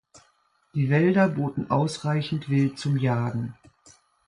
Die 0.73 0.89
Wälder 0.89 1.29
boten 1.29 1.69
ausreichend 1.69 2.49
Wild 2.49 2.79
zum 2.79 2.97
Jagen. 2.97 3.53